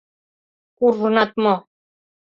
[0.77, 1.55] Куржынат мо?